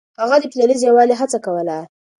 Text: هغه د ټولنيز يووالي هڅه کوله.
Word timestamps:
هغه 0.19 0.35
د 0.39 0.43
ټولنيز 0.51 0.79
يووالي 0.87 1.15
هڅه 1.21 1.37
کوله. 1.45 1.77